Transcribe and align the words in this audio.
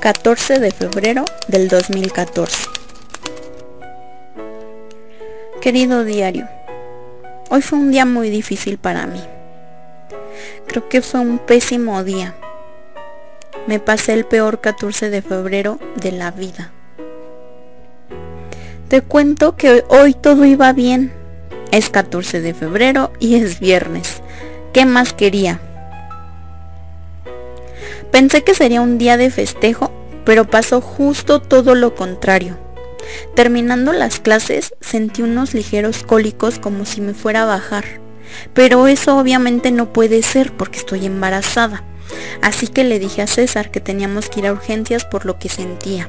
14 0.00 0.58
de 0.58 0.70
febrero 0.70 1.24
del 1.48 1.68
2014 1.68 2.68
Querido 5.60 6.04
diario, 6.04 6.48
hoy 7.50 7.62
fue 7.62 7.78
un 7.78 7.90
día 7.90 8.06
muy 8.06 8.30
difícil 8.30 8.78
para 8.78 9.06
mí. 9.06 9.20
Creo 10.68 10.88
que 10.88 11.02
fue 11.02 11.18
un 11.18 11.38
pésimo 11.38 12.04
día. 12.04 12.36
Me 13.66 13.80
pasé 13.80 14.14
el 14.14 14.24
peor 14.24 14.60
14 14.60 15.10
de 15.10 15.20
febrero 15.20 15.80
de 15.96 16.12
la 16.12 16.30
vida. 16.30 16.70
Te 18.88 19.02
cuento 19.02 19.56
que 19.56 19.84
hoy 19.88 20.14
todo 20.14 20.44
iba 20.44 20.72
bien. 20.72 21.12
Es 21.72 21.90
14 21.90 22.40
de 22.40 22.54
febrero 22.54 23.12
y 23.18 23.34
es 23.34 23.58
viernes. 23.58 24.22
¿Qué 24.72 24.86
más 24.86 25.12
quería? 25.12 25.60
Pensé 28.10 28.42
que 28.42 28.54
sería 28.54 28.80
un 28.80 28.98
día 28.98 29.16
de 29.16 29.30
festejo, 29.30 29.92
pero 30.24 30.44
pasó 30.44 30.80
justo 30.80 31.40
todo 31.40 31.74
lo 31.74 31.94
contrario. 31.94 32.58
Terminando 33.34 33.92
las 33.92 34.20
clases 34.20 34.74
sentí 34.80 35.22
unos 35.22 35.54
ligeros 35.54 36.02
cólicos 36.02 36.58
como 36.58 36.84
si 36.84 37.00
me 37.00 37.14
fuera 37.14 37.42
a 37.42 37.46
bajar. 37.46 37.84
Pero 38.54 38.86
eso 38.88 39.16
obviamente 39.18 39.70
no 39.70 39.92
puede 39.92 40.22
ser 40.22 40.52
porque 40.52 40.78
estoy 40.78 41.06
embarazada. 41.06 41.84
Así 42.42 42.66
que 42.66 42.84
le 42.84 42.98
dije 42.98 43.22
a 43.22 43.26
César 43.26 43.70
que 43.70 43.80
teníamos 43.80 44.28
que 44.28 44.40
ir 44.40 44.46
a 44.46 44.52
urgencias 44.52 45.04
por 45.04 45.26
lo 45.26 45.38
que 45.38 45.48
sentía. 45.48 46.08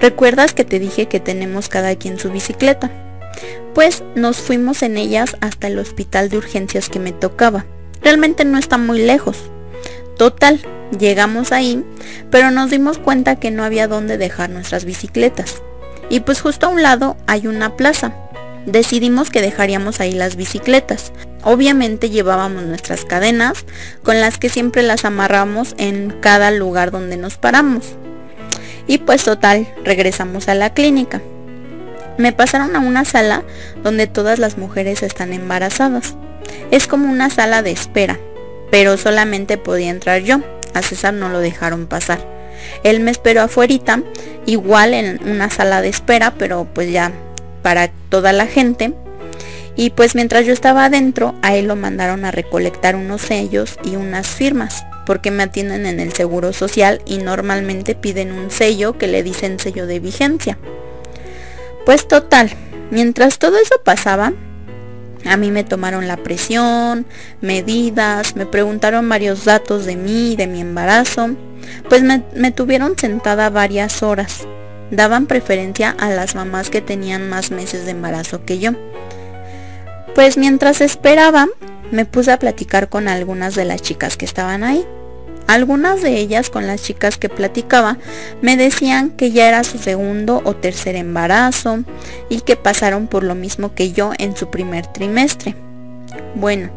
¿Recuerdas 0.00 0.54
que 0.54 0.64
te 0.64 0.78
dije 0.78 1.06
que 1.06 1.20
tenemos 1.20 1.68
cada 1.68 1.94
quien 1.96 2.18
su 2.18 2.30
bicicleta? 2.30 2.90
Pues 3.74 4.02
nos 4.14 4.38
fuimos 4.38 4.82
en 4.82 4.96
ellas 4.96 5.36
hasta 5.40 5.68
el 5.68 5.78
hospital 5.78 6.28
de 6.28 6.38
urgencias 6.38 6.88
que 6.88 6.98
me 6.98 7.12
tocaba. 7.12 7.66
Realmente 8.02 8.44
no 8.44 8.58
está 8.58 8.76
muy 8.76 9.02
lejos, 9.02 9.50
Total, 10.16 10.60
llegamos 10.96 11.50
ahí, 11.50 11.84
pero 12.30 12.50
nos 12.50 12.70
dimos 12.70 12.98
cuenta 12.98 13.36
que 13.36 13.50
no 13.50 13.64
había 13.64 13.88
dónde 13.88 14.16
dejar 14.16 14.50
nuestras 14.50 14.84
bicicletas. 14.84 15.62
Y 16.08 16.20
pues 16.20 16.40
justo 16.40 16.66
a 16.66 16.68
un 16.70 16.82
lado 16.82 17.16
hay 17.26 17.46
una 17.46 17.76
plaza. 17.76 18.14
Decidimos 18.66 19.30
que 19.30 19.42
dejaríamos 19.42 20.00
ahí 20.00 20.12
las 20.12 20.36
bicicletas. 20.36 21.12
Obviamente 21.42 22.10
llevábamos 22.10 22.62
nuestras 22.62 23.04
cadenas 23.04 23.64
con 24.02 24.20
las 24.20 24.38
que 24.38 24.48
siempre 24.48 24.82
las 24.82 25.04
amarramos 25.04 25.74
en 25.78 26.14
cada 26.20 26.50
lugar 26.50 26.90
donde 26.90 27.16
nos 27.16 27.36
paramos. 27.36 27.84
Y 28.86 28.98
pues 28.98 29.24
total, 29.24 29.66
regresamos 29.84 30.48
a 30.48 30.54
la 30.54 30.72
clínica. 30.72 31.20
Me 32.18 32.32
pasaron 32.32 32.76
a 32.76 32.78
una 32.78 33.04
sala 33.04 33.42
donde 33.82 34.06
todas 34.06 34.38
las 34.38 34.56
mujeres 34.58 35.02
están 35.02 35.32
embarazadas. 35.32 36.14
Es 36.70 36.86
como 36.86 37.10
una 37.10 37.28
sala 37.30 37.62
de 37.62 37.72
espera 37.72 38.18
pero 38.74 38.96
solamente 38.96 39.56
podía 39.56 39.88
entrar 39.88 40.22
yo. 40.22 40.40
A 40.74 40.82
César 40.82 41.14
no 41.14 41.28
lo 41.28 41.38
dejaron 41.38 41.86
pasar. 41.86 42.18
Él 42.82 42.98
me 42.98 43.12
esperó 43.12 43.42
afuera, 43.42 44.02
igual 44.46 44.94
en 44.94 45.20
una 45.28 45.48
sala 45.48 45.80
de 45.80 45.90
espera, 45.90 46.34
pero 46.36 46.66
pues 46.74 46.90
ya 46.90 47.12
para 47.62 47.92
toda 48.08 48.32
la 48.32 48.48
gente. 48.48 48.92
Y 49.76 49.90
pues 49.90 50.16
mientras 50.16 50.44
yo 50.44 50.52
estaba 50.52 50.86
adentro, 50.86 51.36
a 51.42 51.54
él 51.54 51.68
lo 51.68 51.76
mandaron 51.76 52.24
a 52.24 52.32
recolectar 52.32 52.96
unos 52.96 53.22
sellos 53.22 53.78
y 53.84 53.94
unas 53.94 54.26
firmas, 54.26 54.84
porque 55.06 55.30
me 55.30 55.44
atienden 55.44 55.86
en 55.86 56.00
el 56.00 56.12
Seguro 56.12 56.52
Social 56.52 57.00
y 57.06 57.18
normalmente 57.18 57.94
piden 57.94 58.32
un 58.32 58.50
sello 58.50 58.98
que 58.98 59.06
le 59.06 59.22
dicen 59.22 59.60
sello 59.60 59.86
de 59.86 60.00
vigencia. 60.00 60.58
Pues 61.86 62.08
total, 62.08 62.50
mientras 62.90 63.38
todo 63.38 63.56
eso 63.56 63.76
pasaba, 63.84 64.32
a 65.26 65.36
mí 65.36 65.50
me 65.50 65.64
tomaron 65.64 66.06
la 66.06 66.16
presión, 66.16 67.06
medidas, 67.40 68.36
me 68.36 68.46
preguntaron 68.46 69.08
varios 69.08 69.44
datos 69.44 69.84
de 69.84 69.96
mí, 69.96 70.36
de 70.36 70.46
mi 70.46 70.60
embarazo. 70.60 71.30
Pues 71.88 72.02
me, 72.02 72.50
tuvieron 72.50 72.98
sentada 72.98 73.50
varias 73.50 74.02
horas. 74.02 74.46
Daban 74.90 75.26
preferencia 75.26 75.94
a 75.98 76.10
las 76.10 76.34
mamás 76.34 76.70
que 76.70 76.80
tenían 76.80 77.28
más 77.28 77.50
meses 77.50 77.84
de 77.84 77.92
embarazo 77.92 78.44
que 78.44 78.58
yo. 78.58 78.72
Pues 80.14 80.36
mientras 80.36 80.80
esperaba, 80.80 81.48
me 81.90 82.04
puse 82.04 82.32
a 82.32 82.38
platicar 82.38 82.88
con 82.88 83.08
algunas 83.08 83.54
de 83.54 83.64
las 83.64 83.82
chicas 83.82 84.16
que 84.16 84.24
estaban 84.24 84.62
ahí. 84.62 84.86
Algunas 85.46 86.00
de 86.00 86.18
ellas 86.18 86.48
con 86.48 86.66
las 86.66 86.82
chicas 86.82 87.18
que 87.18 87.28
platicaba 87.28 87.98
me 88.40 88.56
decían 88.56 89.10
que 89.10 89.30
ya 89.30 89.46
era 89.48 89.62
su 89.62 89.78
segundo 89.78 90.40
o 90.44 90.56
tercer 90.56 90.96
embarazo 90.96 91.84
y 92.30 92.40
que 92.40 92.56
pasaron 92.56 93.08
por 93.08 93.24
lo 93.24 93.34
mismo 93.34 93.74
que 93.74 93.92
yo 93.92 94.12
en 94.18 94.36
su 94.36 94.50
primer 94.50 94.86
trimestre. 94.86 95.54
Bueno, 96.34 96.70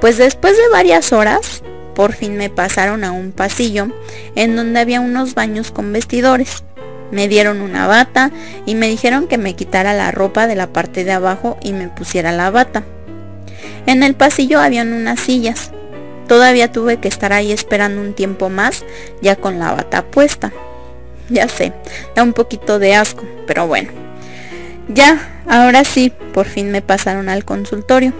pues 0.00 0.18
después 0.18 0.56
de 0.56 0.68
varias 0.72 1.12
horas, 1.12 1.62
por 1.94 2.12
fin 2.12 2.36
me 2.36 2.50
pasaron 2.50 3.04
a 3.04 3.12
un 3.12 3.30
pasillo 3.30 3.88
en 4.34 4.56
donde 4.56 4.80
había 4.80 5.00
unos 5.00 5.34
baños 5.34 5.70
con 5.70 5.92
vestidores. 5.92 6.64
Me 7.12 7.28
dieron 7.28 7.60
una 7.60 7.86
bata 7.86 8.32
y 8.66 8.74
me 8.74 8.88
dijeron 8.88 9.28
que 9.28 9.38
me 9.38 9.54
quitara 9.54 9.94
la 9.94 10.10
ropa 10.10 10.48
de 10.48 10.56
la 10.56 10.68
parte 10.68 11.04
de 11.04 11.12
abajo 11.12 11.58
y 11.62 11.72
me 11.72 11.88
pusiera 11.88 12.32
la 12.32 12.50
bata. 12.50 12.82
En 13.86 14.02
el 14.02 14.14
pasillo 14.14 14.60
habían 14.60 14.92
unas 14.92 15.20
sillas 15.20 15.72
Todavía 16.30 16.70
tuve 16.70 16.98
que 16.98 17.08
estar 17.08 17.32
ahí 17.32 17.50
esperando 17.50 18.00
un 18.00 18.14
tiempo 18.14 18.50
más, 18.50 18.84
ya 19.20 19.34
con 19.34 19.58
la 19.58 19.72
bata 19.72 20.04
puesta. 20.04 20.52
Ya 21.28 21.48
sé, 21.48 21.72
da 22.14 22.22
un 22.22 22.34
poquito 22.34 22.78
de 22.78 22.94
asco, 22.94 23.24
pero 23.48 23.66
bueno. 23.66 23.90
Ya, 24.86 25.42
ahora 25.48 25.82
sí, 25.82 26.12
por 26.32 26.46
fin 26.46 26.70
me 26.70 26.82
pasaron 26.82 27.28
al 27.28 27.44
consultorio. 27.44 28.12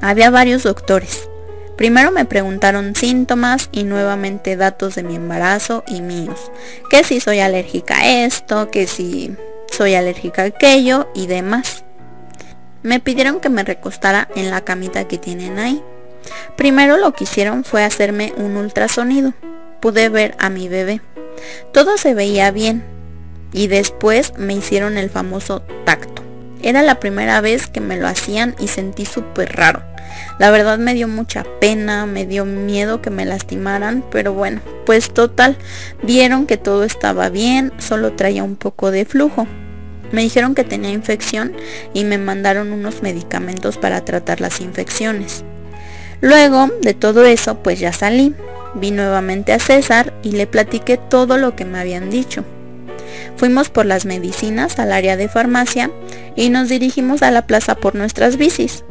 Había 0.00 0.30
varios 0.30 0.64
doctores. 0.64 1.28
Primero 1.76 2.10
me 2.10 2.24
preguntaron 2.24 2.96
síntomas 2.96 3.68
y 3.70 3.84
nuevamente 3.84 4.56
datos 4.56 4.96
de 4.96 5.04
mi 5.04 5.14
embarazo 5.14 5.84
y 5.86 6.00
míos. 6.00 6.50
Que 6.90 7.04
si 7.04 7.20
soy 7.20 7.38
alérgica 7.38 7.98
a 7.98 8.24
esto, 8.24 8.68
que 8.68 8.88
si 8.88 9.36
soy 9.70 9.94
alérgica 9.94 10.42
a 10.42 10.46
aquello 10.46 11.08
y 11.14 11.28
demás. 11.28 11.84
Me 12.82 12.98
pidieron 12.98 13.38
que 13.38 13.48
me 13.48 13.62
recostara 13.62 14.26
en 14.34 14.50
la 14.50 14.62
camita 14.62 15.06
que 15.06 15.18
tienen 15.18 15.60
ahí. 15.60 15.80
Primero 16.56 16.96
lo 16.96 17.12
que 17.12 17.24
hicieron 17.24 17.64
fue 17.64 17.84
hacerme 17.84 18.32
un 18.36 18.56
ultrasonido. 18.56 19.32
Pude 19.80 20.08
ver 20.08 20.34
a 20.38 20.48
mi 20.48 20.68
bebé. 20.68 21.00
Todo 21.72 21.96
se 21.98 22.14
veía 22.14 22.50
bien. 22.50 22.84
Y 23.52 23.66
después 23.66 24.32
me 24.38 24.54
hicieron 24.54 24.96
el 24.96 25.10
famoso 25.10 25.62
tacto. 25.84 26.22
Era 26.62 26.82
la 26.82 27.00
primera 27.00 27.40
vez 27.40 27.66
que 27.66 27.80
me 27.80 27.96
lo 27.96 28.06
hacían 28.06 28.54
y 28.58 28.68
sentí 28.68 29.04
súper 29.04 29.56
raro. 29.56 29.82
La 30.38 30.50
verdad 30.50 30.78
me 30.78 30.94
dio 30.94 31.08
mucha 31.08 31.44
pena, 31.60 32.06
me 32.06 32.26
dio 32.26 32.44
miedo 32.44 33.02
que 33.02 33.10
me 33.10 33.24
lastimaran, 33.24 34.04
pero 34.10 34.32
bueno, 34.32 34.60
pues 34.86 35.12
total, 35.12 35.56
vieron 36.02 36.46
que 36.46 36.56
todo 36.56 36.84
estaba 36.84 37.28
bien, 37.28 37.72
solo 37.78 38.12
traía 38.12 38.44
un 38.44 38.56
poco 38.56 38.90
de 38.90 39.04
flujo. 39.04 39.46
Me 40.12 40.22
dijeron 40.22 40.54
que 40.54 40.64
tenía 40.64 40.90
infección 40.90 41.52
y 41.94 42.04
me 42.04 42.18
mandaron 42.18 42.72
unos 42.72 43.02
medicamentos 43.02 43.78
para 43.78 44.04
tratar 44.04 44.40
las 44.40 44.60
infecciones. 44.60 45.44
Luego 46.22 46.70
de 46.80 46.94
todo 46.94 47.26
eso, 47.26 47.56
pues 47.62 47.80
ya 47.80 47.92
salí. 47.92 48.34
Vi 48.74 48.92
nuevamente 48.92 49.52
a 49.52 49.58
César 49.58 50.14
y 50.22 50.32
le 50.32 50.46
platiqué 50.46 50.96
todo 50.96 51.36
lo 51.36 51.54
que 51.54 51.66
me 51.66 51.78
habían 51.78 52.08
dicho. 52.08 52.44
Fuimos 53.36 53.68
por 53.68 53.84
las 53.84 54.06
medicinas 54.06 54.78
al 54.78 54.92
área 54.92 55.16
de 55.16 55.28
farmacia 55.28 55.90
y 56.36 56.48
nos 56.48 56.68
dirigimos 56.68 57.22
a 57.22 57.30
la 57.30 57.46
plaza 57.46 57.74
por 57.74 57.94
nuestras 57.94 58.36
bicis 58.36 58.84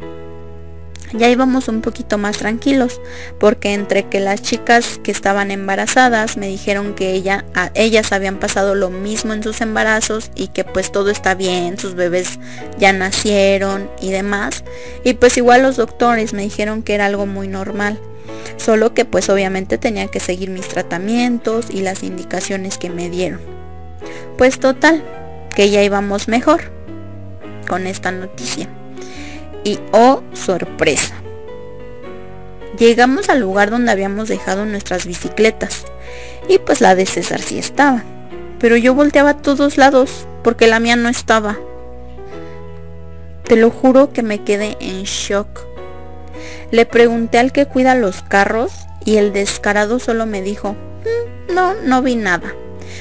ya 1.12 1.28
íbamos 1.28 1.68
un 1.68 1.80
poquito 1.80 2.18
más 2.18 2.38
tranquilos, 2.38 3.00
porque 3.38 3.74
entre 3.74 4.04
que 4.04 4.20
las 4.20 4.42
chicas 4.42 4.98
que 5.02 5.10
estaban 5.10 5.50
embarazadas 5.50 6.36
me 6.36 6.48
dijeron 6.48 6.94
que 6.94 7.12
ella, 7.12 7.44
ellas 7.74 8.12
habían 8.12 8.38
pasado 8.38 8.74
lo 8.74 8.90
mismo 8.90 9.32
en 9.32 9.42
sus 9.42 9.60
embarazos 9.60 10.30
y 10.34 10.48
que 10.48 10.64
pues 10.64 10.92
todo 10.92 11.10
está 11.10 11.34
bien, 11.34 11.78
sus 11.78 11.94
bebés 11.94 12.38
ya 12.78 12.92
nacieron 12.92 13.90
y 14.00 14.10
demás. 14.10 14.64
Y 15.04 15.14
pues 15.14 15.36
igual 15.36 15.62
los 15.62 15.76
doctores 15.76 16.32
me 16.32 16.42
dijeron 16.42 16.82
que 16.82 16.94
era 16.94 17.06
algo 17.06 17.26
muy 17.26 17.48
normal, 17.48 17.98
solo 18.56 18.94
que 18.94 19.04
pues 19.04 19.28
obviamente 19.28 19.78
tenía 19.78 20.06
que 20.08 20.20
seguir 20.20 20.50
mis 20.50 20.68
tratamientos 20.68 21.66
y 21.70 21.82
las 21.82 22.02
indicaciones 22.02 22.78
que 22.78 22.90
me 22.90 23.10
dieron. 23.10 23.40
Pues 24.38 24.58
total, 24.58 25.04
que 25.54 25.70
ya 25.70 25.82
íbamos 25.82 26.28
mejor 26.28 26.62
con 27.68 27.86
esta 27.86 28.10
noticia 28.10 28.68
y 29.64 29.78
oh 29.92 30.22
sorpresa. 30.32 31.14
Llegamos 32.78 33.28
al 33.28 33.40
lugar 33.40 33.70
donde 33.70 33.92
habíamos 33.92 34.28
dejado 34.28 34.64
nuestras 34.64 35.06
bicicletas 35.06 35.84
y 36.48 36.58
pues 36.58 36.80
la 36.80 36.94
de 36.94 37.06
César 37.06 37.40
sí 37.40 37.58
estaba. 37.58 38.02
Pero 38.58 38.76
yo 38.76 38.94
volteaba 38.94 39.30
a 39.30 39.36
todos 39.36 39.76
lados 39.76 40.26
porque 40.42 40.66
la 40.66 40.80
mía 40.80 40.96
no 40.96 41.08
estaba. 41.08 41.58
Te 43.44 43.56
lo 43.56 43.70
juro 43.70 44.12
que 44.12 44.22
me 44.22 44.42
quedé 44.42 44.76
en 44.80 45.02
shock. 45.02 45.46
Le 46.70 46.86
pregunté 46.86 47.38
al 47.38 47.52
que 47.52 47.66
cuida 47.66 47.94
los 47.94 48.22
carros 48.22 48.72
y 49.04 49.16
el 49.16 49.32
descarado 49.32 49.98
solo 49.98 50.26
me 50.26 50.42
dijo, 50.42 50.72
mm, 50.72 51.54
no, 51.54 51.74
no 51.74 52.02
vi 52.02 52.16
nada. 52.16 52.54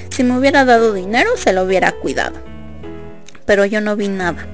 Si 0.10 0.24
me 0.24 0.38
hubiera 0.38 0.66
dado 0.66 0.94
dinero 0.94 1.38
se 1.38 1.54
lo 1.54 1.64
hubiera 1.64 1.92
cuidado. 1.94 2.40
Pero 3.46 3.66
yo 3.66 3.82
no 3.82 3.96
vi 3.96 4.10
nada. 4.10 4.46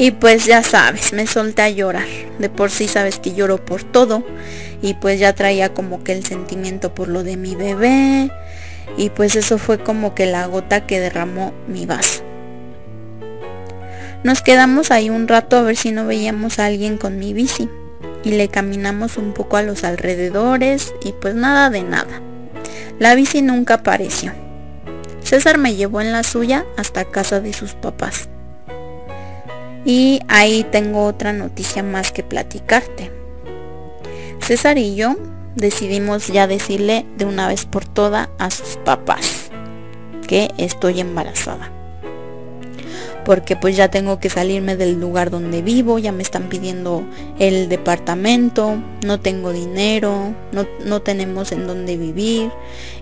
Y 0.00 0.12
pues 0.12 0.46
ya 0.46 0.62
sabes, 0.62 1.12
me 1.12 1.26
solté 1.26 1.62
a 1.62 1.70
llorar. 1.70 2.06
De 2.38 2.48
por 2.48 2.70
sí 2.70 2.86
sabes 2.86 3.18
que 3.18 3.34
lloro 3.34 3.64
por 3.64 3.82
todo. 3.82 4.24
Y 4.80 4.94
pues 4.94 5.18
ya 5.18 5.32
traía 5.32 5.74
como 5.74 6.04
que 6.04 6.12
el 6.12 6.24
sentimiento 6.24 6.94
por 6.94 7.08
lo 7.08 7.24
de 7.24 7.36
mi 7.36 7.56
bebé. 7.56 8.30
Y 8.96 9.10
pues 9.10 9.34
eso 9.34 9.58
fue 9.58 9.82
como 9.82 10.14
que 10.14 10.26
la 10.26 10.46
gota 10.46 10.86
que 10.86 11.00
derramó 11.00 11.52
mi 11.66 11.84
vaso. 11.84 12.22
Nos 14.22 14.40
quedamos 14.40 14.92
ahí 14.92 15.10
un 15.10 15.26
rato 15.26 15.56
a 15.56 15.62
ver 15.62 15.76
si 15.76 15.90
no 15.90 16.06
veíamos 16.06 16.60
a 16.60 16.66
alguien 16.66 16.96
con 16.96 17.18
mi 17.18 17.32
bici. 17.32 17.68
Y 18.22 18.30
le 18.30 18.46
caminamos 18.46 19.16
un 19.16 19.34
poco 19.34 19.56
a 19.56 19.62
los 19.62 19.82
alrededores 19.82 20.94
y 21.02 21.10
pues 21.10 21.34
nada 21.34 21.70
de 21.70 21.82
nada. 21.82 22.22
La 23.00 23.16
bici 23.16 23.42
nunca 23.42 23.74
apareció. 23.74 24.32
César 25.24 25.58
me 25.58 25.74
llevó 25.74 26.00
en 26.00 26.12
la 26.12 26.22
suya 26.22 26.64
hasta 26.76 27.04
casa 27.04 27.40
de 27.40 27.52
sus 27.52 27.72
papás. 27.74 28.28
Y 29.88 30.20
ahí 30.28 30.66
tengo 30.70 31.06
otra 31.06 31.32
noticia 31.32 31.82
más 31.82 32.12
que 32.12 32.22
platicarte. 32.22 33.10
César 34.38 34.76
y 34.76 34.94
yo 34.94 35.16
decidimos 35.54 36.26
ya 36.26 36.46
decirle 36.46 37.06
de 37.16 37.24
una 37.24 37.48
vez 37.48 37.64
por 37.64 37.86
todas 37.86 38.28
a 38.38 38.50
sus 38.50 38.76
papás 38.84 39.48
que 40.26 40.50
estoy 40.58 41.00
embarazada. 41.00 41.72
Porque 43.24 43.56
pues 43.56 43.78
ya 43.78 43.88
tengo 43.88 44.20
que 44.20 44.28
salirme 44.28 44.76
del 44.76 45.00
lugar 45.00 45.30
donde 45.30 45.62
vivo, 45.62 45.98
ya 45.98 46.12
me 46.12 46.22
están 46.22 46.50
pidiendo 46.50 47.02
el 47.38 47.70
departamento, 47.70 48.76
no 49.06 49.20
tengo 49.20 49.54
dinero, 49.54 50.34
no, 50.52 50.66
no 50.84 51.00
tenemos 51.00 51.50
en 51.50 51.66
dónde 51.66 51.96
vivir. 51.96 52.50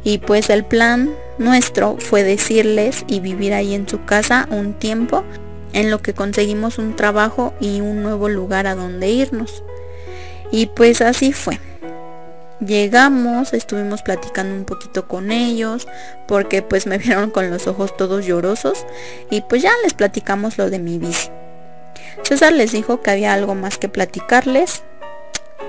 Y 0.05 0.19
pues 0.19 0.51
el 0.51 0.65
plan 0.65 1.11
nuestro 1.39 1.97
fue 1.99 2.23
decirles 2.23 3.05
y 3.09 3.19
vivir 3.19 3.55
ahí 3.55 3.75
en 3.75 3.89
su 3.89 4.05
casa 4.05 4.47
un 4.53 4.75
tiempo 4.75 5.25
en 5.73 5.91
lo 5.91 6.01
que 6.01 6.15
conseguimos 6.15 6.79
un 6.79 6.97
trabajo 6.97 7.55
y 7.61 7.81
un 7.81 8.03
nuevo 8.03 8.29
lugar 8.29 8.67
a 8.67 8.75
donde 8.75 9.09
irnos. 9.09 9.63
Y 10.51 10.67
pues 10.67 11.01
así 11.01 11.33
fue. 11.33 11.59
Llegamos, 12.61 13.53
estuvimos 13.53 14.03
platicando 14.03 14.55
un 14.55 14.65
poquito 14.65 15.07
con 15.07 15.31
ellos, 15.31 15.87
porque 16.27 16.63
pues 16.63 16.87
me 16.87 16.99
vieron 16.99 17.31
con 17.31 17.51
los 17.51 17.67
ojos 17.67 17.97
todos 17.97 18.25
llorosos 18.25 18.87
y 19.31 19.43
pues 19.43 19.63
ya 19.63 19.73
les 19.85 19.95
platicamos 19.95 20.57
lo 20.57 20.71
de 20.71 20.79
mi 20.79 20.99
bici. 20.99 21.29
César 22.23 22.53
les 22.53 22.73
dijo 22.73 23.03
que 23.03 23.11
había 23.11 23.35
algo 23.35 23.55
más 23.55 23.79
que 23.79 23.89
platicarles 23.89 24.83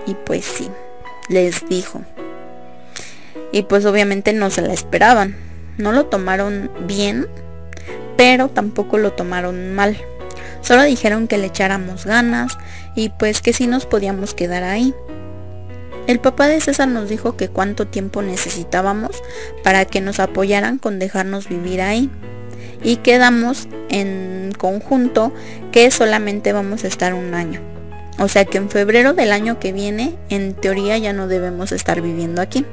y 0.05 0.13
pues 0.13 0.45
sí, 0.45 0.69
les 1.27 1.67
dijo. 1.67 2.01
Y 3.51 3.63
pues 3.63 3.85
obviamente 3.85 4.33
no 4.33 4.49
se 4.49 4.61
la 4.61 4.73
esperaban. 4.73 5.35
No 5.77 5.91
lo 5.91 6.05
tomaron 6.05 6.71
bien, 6.88 7.27
pero 8.18 8.50
tampoco 8.50 8.98
lo 8.98 9.14
tomaron 9.14 9.74
mal. 9.74 9.98
Solo 10.62 10.84
dijeron 10.84 11.28
que 11.28 11.38
le 11.38 11.48
echáramos 11.48 12.06
ganas 12.06 12.58
y 12.96 13.10
pues 13.10 13.42
que 13.42 13.54
sí 13.54 13.68
nos 13.68 13.86
podíamos 13.86 14.34
quedar 14.34 14.64
ahí. 14.64 14.94
El 16.08 16.19
papá 16.19 16.48
de 16.48 16.60
César 16.60 16.88
nos 16.88 17.10
dijo 17.10 17.38
que 17.38 17.50
cuánto 17.50 17.88
tiempo 17.88 18.22
necesitábamos 18.22 19.22
para 19.64 19.86
que 19.86 20.02
nos 20.02 20.19
apoyaran 20.19 20.78
con 20.78 21.00
dejarnos 21.00 21.48
vivir 21.48 21.81
ahí. 21.81 22.10
Y 22.84 22.98
quedamos 22.98 23.68
en 23.90 24.54
conjunto 24.58 25.34
que 25.72 25.90
solamente 25.92 26.54
vamos 26.54 26.84
a 26.84 26.88
estar 26.88 27.14
un 27.14 27.34
año. 27.34 27.62
O 28.19 28.28
sea 28.28 28.46
que 28.46 28.58
en 28.58 28.69
febrero 28.69 29.14
del 29.14 29.31
año 29.31 29.60
que 29.60 29.74
viene, 29.74 30.16
en 30.30 30.54
teoría 30.54 30.98
ya 30.98 31.14
no 31.14 31.28
debemos 31.28 31.72
estar 31.72 32.02
viviendo 32.02 32.42
aquí 32.42 32.66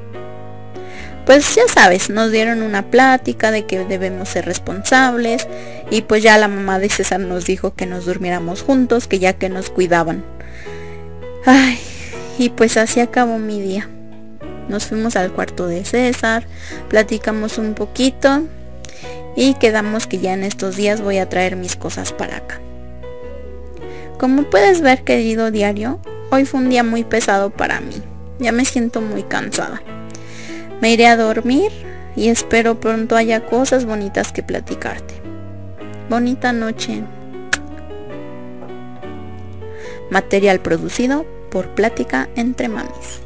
pues 1.25 1.55
ya 1.55 1.67
sabes, 1.67 2.09
nos 2.09 2.31
dieron 2.31 2.61
una 2.61 2.83
plática 2.91 3.49
de 3.51 3.65
que 3.65 3.83
debemos 3.83 4.29
ser 4.29 4.45
responsables 4.45 5.47
y 5.89 6.03
pues 6.03 6.21
ya 6.21 6.37
la 6.37 6.47
mamá 6.47 6.77
de 6.77 6.89
César 6.89 7.19
nos 7.19 7.45
dijo 7.45 7.73
que 7.73 7.87
nos 7.87 8.05
durmiéramos 8.05 8.61
juntos, 8.61 9.07
que 9.07 9.17
ya 9.17 9.33
que 9.33 9.49
nos 9.49 9.69
cuidaban. 9.69 10.23
Ay, 11.45 11.79
y 12.37 12.49
pues 12.49 12.77
así 12.77 12.99
acabó 12.99 13.39
mi 13.39 13.59
día. 13.59 13.89
Nos 14.69 14.85
fuimos 14.85 15.15
al 15.15 15.31
cuarto 15.31 15.67
de 15.67 15.83
César, 15.83 16.45
platicamos 16.89 17.57
un 17.57 17.73
poquito 17.73 18.43
y 19.35 19.55
quedamos 19.55 20.07
que 20.07 20.19
ya 20.19 20.33
en 20.33 20.43
estos 20.43 20.75
días 20.75 21.01
voy 21.01 21.17
a 21.17 21.29
traer 21.29 21.55
mis 21.55 21.75
cosas 21.75 22.13
para 22.13 22.37
acá. 22.37 22.59
Como 24.19 24.43
puedes 24.43 24.81
ver, 24.81 25.03
querido 25.03 25.51
diario, 25.51 25.99
hoy 26.29 26.45
fue 26.45 26.59
un 26.59 26.69
día 26.69 26.83
muy 26.83 27.03
pesado 27.03 27.49
para 27.49 27.81
mí. 27.81 28.01
Ya 28.39 28.51
me 28.51 28.65
siento 28.65 29.01
muy 29.01 29.23
cansada. 29.23 29.81
Me 30.81 30.91
iré 30.91 31.07
a 31.07 31.17
dormir 31.17 31.71
y 32.15 32.29
espero 32.29 32.79
pronto 32.79 33.15
haya 33.15 33.45
cosas 33.45 33.85
bonitas 33.85 34.31
que 34.31 34.43
platicarte. 34.43 35.15
Bonita 36.09 36.53
noche. 36.53 37.03
Material 40.11 40.59
producido 40.59 41.25
por 41.49 41.69
Plática 41.69 42.29
entre 42.35 42.67
Mamis. 42.67 43.24